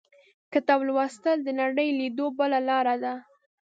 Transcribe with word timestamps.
•کتاب 0.53 0.79
لوستل، 0.87 1.37
د 1.43 1.49
نړۍ 1.61 1.89
لیدو 1.99 2.25
بله 2.39 2.59
لاره 2.69 2.95
ده. 3.03 3.13